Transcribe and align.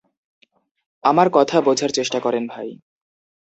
আমার 1.03 1.27
কথা 1.33 1.57
বোঝার 1.61 1.89
চেষ্টা 1.89 2.19
করেন 2.19 2.43
ভাই। 2.47 2.69